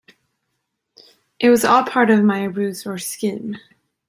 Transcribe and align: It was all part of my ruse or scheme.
It 1.37 1.51
was 1.51 1.63
all 1.63 1.83
part 1.83 2.09
of 2.09 2.23
my 2.23 2.45
ruse 2.45 2.87
or 2.87 2.97
scheme. 2.97 3.57